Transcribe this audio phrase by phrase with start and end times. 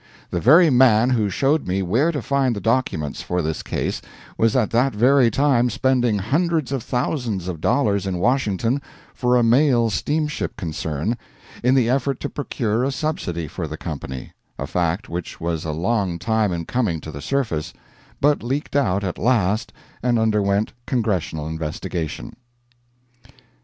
[0.31, 4.01] The very man who showed me where to find the documents for this case
[4.35, 8.81] was at that very time spending hundreds of thousands of dollars in Washington
[9.13, 11.17] for a mail steamship concern,
[11.63, 15.71] in the effort to procure a subsidy for the company a fact which was a
[15.71, 17.71] long time in coming to the surface,
[18.19, 19.71] but leaked out at last
[20.01, 22.35] and underwent Congressional investigation.